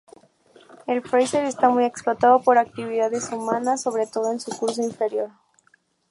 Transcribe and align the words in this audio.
El 0.87 1.03
Fraser 1.03 1.45
está 1.45 1.69
muy 1.69 1.85
explotado 1.85 2.41
por 2.41 2.57
actividades 2.57 3.31
humanas, 3.31 3.83
sobre 3.83 4.07
todo 4.07 4.31
en 4.31 4.39
su 4.39 4.49
curso 4.57 4.81
inferior. 4.81 5.29